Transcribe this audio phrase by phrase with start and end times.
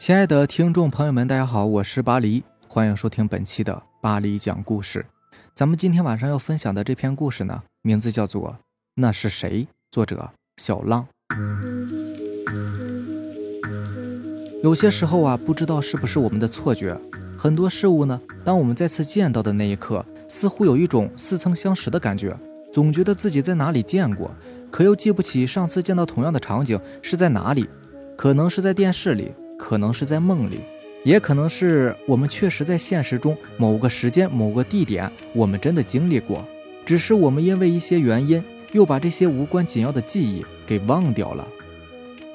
[0.00, 5.04] 亲爱的听众朋友们，大家好，我是巴黎，欢迎收听本期的巴黎讲故事。
[5.54, 8.48] 咱们今天晚上要分享的这篇故事呢，名字叫做
[8.94, 11.06] 《那是谁》，作者小浪。
[14.62, 16.98] 有些时候啊，不知道是不是我们的错觉，
[17.36, 22.34] 很多事物呢，当我们再次见到的那一刻，似乎有一种似曾相识的感觉，
[22.72, 24.34] 总觉得自己在哪里见过，
[24.70, 27.68] 可又记不起上次见到同样的场景是在哪里，
[28.16, 29.32] 可能是在电视里。
[29.60, 30.60] 可能是在梦里，
[31.04, 36.42] 也可能是我们确实在现实中某个时间、某个地点，我们真的经历过，
[36.86, 38.42] 只是我们因为一些原因，
[38.72, 41.46] 又把这些无关紧要的记忆给忘掉了。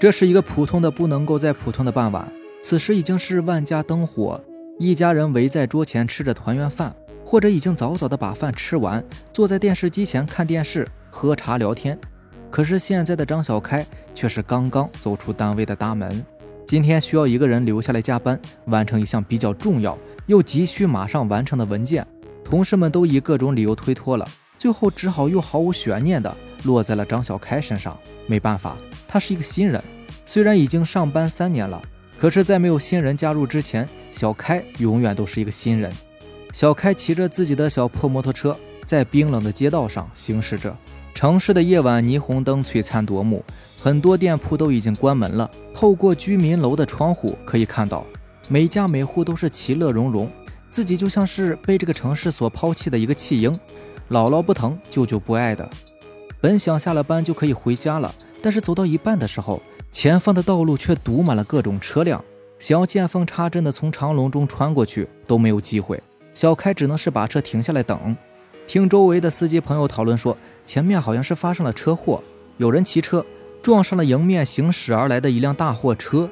[0.00, 2.30] 这是一个普通的不能够再普通的傍晚，
[2.60, 4.42] 此时已经是万家灯火，
[4.80, 6.92] 一家人围在桌前吃着团圆饭，
[7.24, 9.02] 或者已经早早的把饭吃完，
[9.32, 11.96] 坐在电视机前看电视、喝茶聊天。
[12.50, 16.22] 可是现在的张小开却是刚刚走出单位的大门。
[16.72, 22.06] 今天需要一个人留下来加班，完成一项比较重要又急需马上完成的文件。
[22.42, 27.94] 同事们都以各种理由推脱了，最后只好又毫无悬念的落在了张小开身上。
[28.26, 29.84] 没办法，他是一个新人，
[30.24, 31.82] 虽然已经上班三年了，
[32.18, 35.92] 可是，在没有新人加入之前，小开永远都是一个新人。
[36.54, 38.56] 小开骑着自己的小破摩托车，
[38.86, 40.74] 在冰冷的街道上行驶着。
[41.14, 43.44] 城市的夜晚，霓虹灯璀璨夺目，
[43.80, 45.50] 很多店铺都已经关门了。
[45.72, 48.04] 透过居民楼的窗户，可以看到
[48.48, 50.28] 每家每户都是其乐融融，
[50.68, 53.58] 自己就像是被这个城市所抛弃的一个弃婴，
[54.10, 55.68] 姥姥不疼，舅舅不爱的。
[56.40, 62.24] 本想下了班就可以回家了，但是走到一半的时候，前方的道路却堵满了各种车辆，
[62.58, 66.02] 想要见缝插针的从长龙中穿过去都没有机会。
[66.34, 68.16] 小开只能是把车停下来等。
[68.72, 70.34] 听周围的司机朋友讨论说，
[70.64, 72.24] 前面好像是发生了车祸，
[72.56, 73.22] 有人骑车
[73.60, 76.26] 撞上了迎面行驶而来的一辆大货车。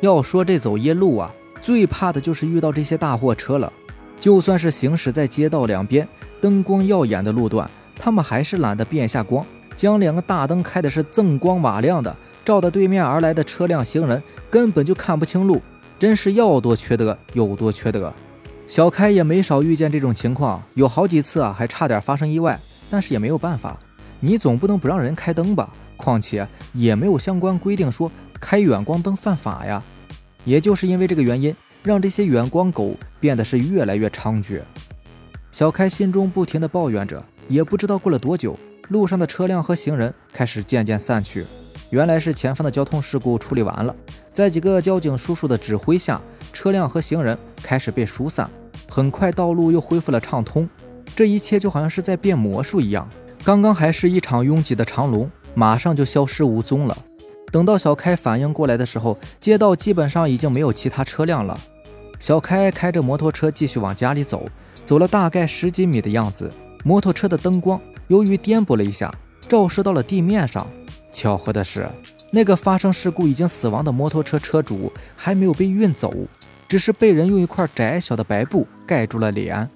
[0.00, 3.70] 要说这走夜路啊，最怕的就是遇到这些大货车了。
[4.18, 6.08] 就算是行驶在街道两边
[6.40, 9.44] 灯光耀眼的路段，他们还是懒得变下光，
[9.76, 15.60] 将两个大灯开的是锃光瓦亮的，照得对面而来的车辆行人根本就看不清路，
[15.98, 18.10] 真是要多缺德有多缺德。
[18.66, 22.58] 小开也没少遇见这种情况，有好几次啊，还差点发生意外。
[22.90, 23.78] 但是也没有办法，
[24.20, 25.72] 你总不能不让人开灯吧？
[25.96, 28.10] 况且也没有相关规定说
[28.40, 29.82] 开远光灯犯法呀。
[30.44, 34.60] 也就是因为这个原因，让这些远光狗变得是越来越猖獗。
[35.52, 38.58] 小开心中不停地抱怨着，也不知道过了多久，
[38.88, 41.44] 路上的车辆和行人开始渐渐散去。
[41.90, 43.94] 原来是前方的交通事故处理完了，
[44.32, 46.20] 在几个交警叔叔的指挥下。
[46.54, 48.48] 车辆和行人开始被疏散，
[48.88, 50.66] 很快道路又恢复了畅通。
[51.14, 53.06] 这一切就好像是在变魔术一样，
[53.44, 56.96] 刚刚还是一场拥挤的长龙，马上就消失无踪了。
[57.52, 61.58] 等到小开反应过来的时候，街道基本上已经没有其他车辆了。
[62.18, 64.48] 小开开着摩托车继续往家里走，
[64.86, 66.50] 走了大概十几米的样子，
[66.82, 69.14] 摩托车的灯光由于颠簸了一下，
[69.48, 70.66] 照射到了地面上。
[71.12, 71.88] 巧合的是，
[72.30, 76.12] 那个发生事故已经死亡的摩托车车主还没有被运走。
[76.74, 79.70] 只是被人用一块窄小的白布盖住了脸，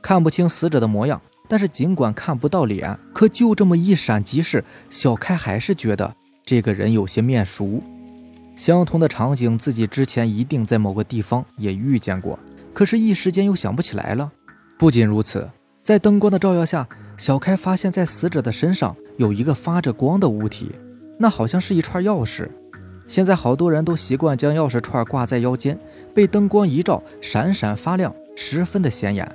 [0.00, 1.20] 看不清死者的模样。
[1.48, 6.14] 但是尽管看不到脸，可就这么一闪即逝，小开还是觉得
[6.44, 7.82] 这个人有些面熟。
[8.54, 12.38] 相同的场景，自己之前一定在某个地方也遇见过，
[12.72, 14.30] 可是，一时间又想不起来了。
[14.78, 15.50] 不仅如此，
[15.82, 20.70] 在灯光的照耀下，小开发现，在死者的身上有一个发着光的物体，
[21.18, 22.48] 那好像是一串钥匙。
[23.08, 25.78] 现在好多人都习惯将钥匙串挂在腰间，
[26.12, 29.26] 被灯光一照，闪闪发亮，十分的显眼。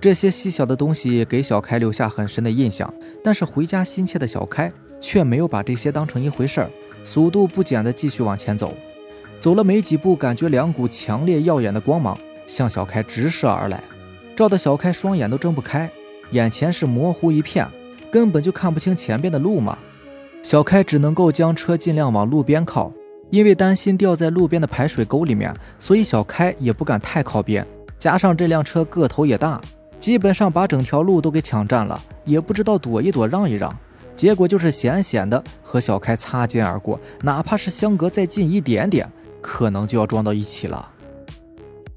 [0.00, 2.92] 这些细小的东西给小开留下很深的印象，
[3.24, 6.70] 但是回家心切的小开却没有把这些当成一回事儿，
[7.02, 8.72] 速度不减的继续往前走。
[9.40, 12.16] 走了没几步，感觉两股强烈耀眼的光芒
[12.46, 13.82] 向小开直射而来，
[14.36, 15.90] 照得小开双眼都睁不开，
[16.30, 17.66] 眼前是模糊一片，
[18.10, 19.76] 根本就看不清前边的路嘛。
[20.42, 22.92] 小开只能够将车尽量往路边靠。
[23.30, 27.66] 因为担心掉在路边的排水沟里面，所以小开也不敢太靠边。
[27.98, 29.60] 加上这辆车个头也大，
[29.98, 33.74] 基本上把整条路都给抢占了，也不知道躲一躲让一让，
[34.14, 40.92] 结果就是险险的和小开擦肩而过，哪怕是相隔再近一点点，可能就要撞到一起了。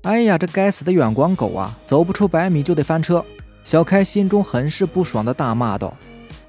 [0.04, 3.24] 哎呀，这该死的远光狗啊，走不出百米就得翻车！
[3.66, 5.96] 小开心中很是不爽的大骂道：“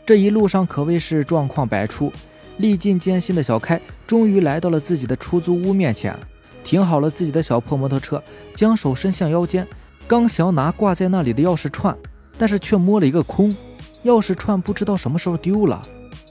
[0.06, 2.12] 这一路上可谓是状况百出。”
[2.58, 6.18] 历尽艰辛的小开终于来到了自己的出租屋面前，
[6.64, 8.20] 停好了自己的小破摩托车，
[8.56, 9.64] 将手伸向腰间，
[10.08, 11.96] 刚想拿挂在那里的钥匙串，
[12.36, 13.54] 但是却摸了一个空，
[14.02, 15.86] 钥匙串不知道什么时候丢了。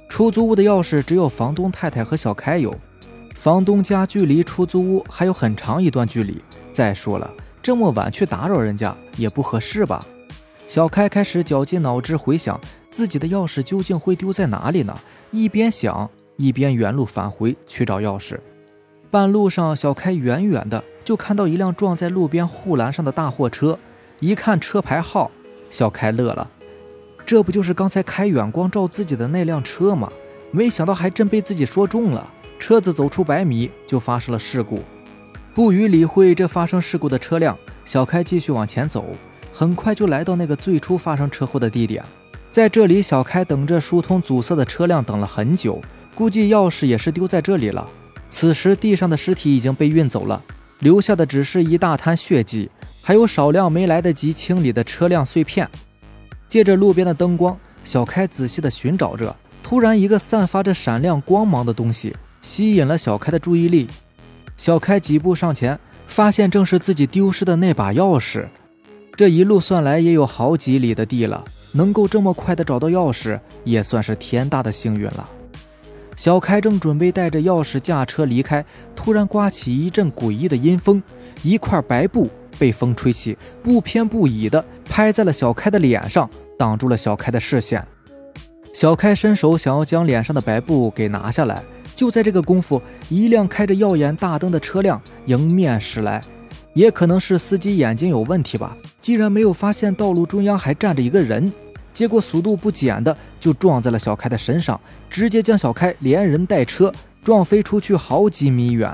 [0.09, 2.75] 出租屋的钥匙只有房东太太和小开有，
[3.37, 6.41] 房东家距离出租屋还有很长一段距离。
[6.73, 7.33] 再说了，
[7.63, 10.05] 这么晚去打扰人家也不合适吧？
[10.67, 12.59] 小开开始绞尽脑汁回想
[12.91, 14.99] 自己的钥匙究竟会丢在哪里呢？
[15.31, 18.39] 一边想，一边原路返回去找钥匙。
[19.11, 23.77] 半路上，小开远远的就看到一辆撞在路边护栏上的大货车，
[24.21, 25.29] 一看车牌号，
[25.69, 26.49] 小开乐了，
[27.25, 30.09] 这不就是刚才开远光照自己的那辆车吗？
[30.51, 34.81] 没想到还真被自己说中了，车子走出百米就发生了事故。
[35.53, 39.03] 不予理会这发生事故的车辆，小开继续往前走，
[39.51, 42.01] 很快就来到那个最初发生车祸的地点。
[42.49, 45.81] 在这里，小开等着疏通阻塞的车辆等了很久，
[46.19, 47.89] 估计钥匙也是丢在这里了。
[48.29, 50.43] 此时，地上的尸体已经被运走了，
[50.79, 52.69] 留下的只是一大滩血迹，
[53.01, 55.69] 还有少量没来得及清理的车辆碎片。
[56.49, 59.33] 借着路边的灯光，小开仔细地寻找着。
[59.63, 63.87] 突然，一个散发着闪亮光芒的东西吸引了小开的注意力。
[64.57, 68.45] 小开几步上前，发现正是自己丢失的那把钥匙。
[69.15, 75.29] 这一路算来也有好几里的地了，能够这么快的找到钥匙，也算是天大的幸运了。
[76.19, 81.01] 小开正准备带着钥匙驾车离开，突然刮起一阵诡异的阴风，
[81.43, 87.87] 一块白布被风吹起，不偏不倚的拍在了小开的脸上，挡住了小开的视线。
[88.73, 91.63] 小开伸手想要将脸上的白布给拿下来，
[91.95, 96.21] 就在这个功夫，一辆开着耀眼大灯的车辆迎面驶来，
[96.73, 101.49] 也可能是司机眼睛有问题吧，竟然没有发现道路中央还站着一个人。
[101.99, 104.79] 结果速度不减的就撞在了小开的身上，
[105.09, 106.93] 直接将小开连人带车
[107.25, 108.89] 撞飞出去好几米远。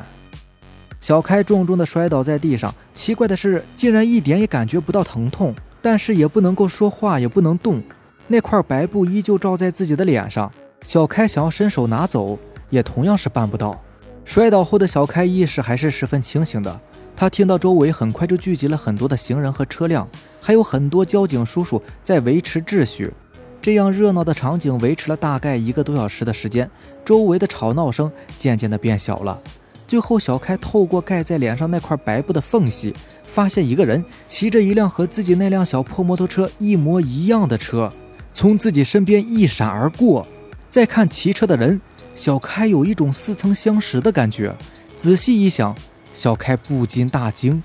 [0.99, 5.53] 小开重重的摔倒在地上，奇怪的是，竟然一点也感觉不到疼痛，
[5.83, 7.79] 但是也不能够说话，也不能动。
[8.25, 12.39] 那块白布依旧罩在自己的脸上，小开想要伸手拿走，
[12.71, 13.79] 也同样是办不到。
[14.23, 16.81] 摔倒后的小开意识还是十分清醒的。
[17.15, 20.07] 他听到周围很快就聚集了很多的行人和车辆，
[20.41, 23.13] 还有很多交警叔叔在维持秩序。
[23.61, 26.69] 这样热闹的场景维持了大概一个多小时的时间，
[27.03, 29.39] 周围的吵闹声渐渐的变小了。
[29.87, 37.91] 最后，小开透过盖在脸上那块白布的缝隙，发现一个人骑着一辆和自己那辆小破摩托车一模一样的车，
[38.33, 40.27] 从自己身边一闪而过。
[40.69, 41.79] 再看骑车的人，
[42.13, 44.53] 小开有一种似曾相识的感觉。
[44.97, 45.75] 仔细一想。
[46.15, 47.61] 小开不禁大惊：“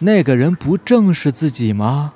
[0.00, 2.14] 那个人不正是自己吗？”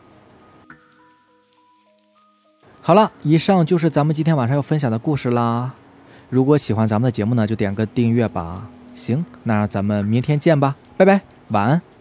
[2.80, 5.74] 好了，以上就是咱们今天晚上要分享的故事啦。
[6.30, 8.68] 如果喜欢咱们的节目呢，就点个订阅吧。
[8.94, 11.93] 行，那咱们明天见吧，拜拜，晚安。